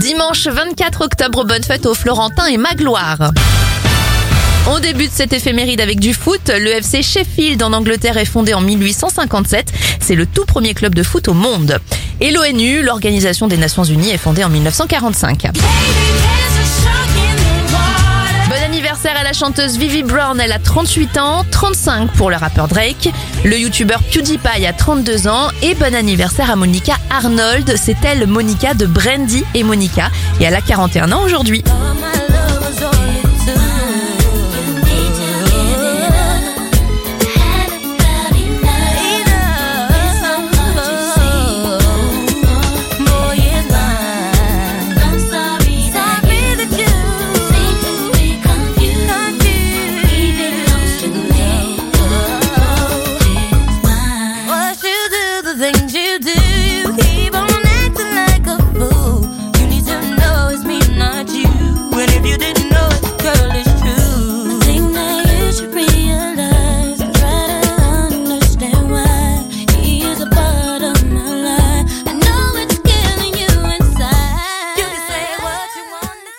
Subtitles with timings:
[0.00, 3.32] Dimanche 24 octobre, bonne fête aux Florentins et Magloire.
[4.66, 6.40] On débute cette éphéméride avec du foot.
[6.48, 9.70] Le FC Sheffield en Angleterre est fondé en 1857.
[10.00, 11.78] C'est le tout premier club de foot au monde.
[12.22, 15.48] Et l'ONU, l'Organisation des Nations Unies, est fondée en 1945.
[19.30, 23.10] La chanteuse Vivi Brown, elle a 38 ans, 35 pour le rappeur Drake.
[23.44, 28.74] Le youtubeur PewDiePie a 32 ans et bon anniversaire à Monica Arnold, c'est elle Monica
[28.74, 31.62] de Brandy et Monica et elle a 41 ans aujourd'hui.
[55.60, 55.99] than.